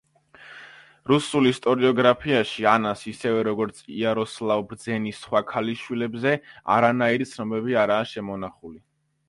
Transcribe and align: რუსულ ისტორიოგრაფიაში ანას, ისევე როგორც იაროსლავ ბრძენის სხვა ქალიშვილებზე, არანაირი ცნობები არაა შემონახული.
რუსულ 1.09 1.49
ისტორიოგრაფიაში 1.49 2.65
ანას, 2.71 3.03
ისევე 3.11 3.43
როგორც 3.49 3.83
იაროსლავ 3.99 4.65
ბრძენის 4.73 5.21
სხვა 5.27 5.45
ქალიშვილებზე, 5.53 6.35
არანაირი 6.79 7.31
ცნობები 7.35 7.81
არაა 7.87 8.13
შემონახული. 8.17 8.83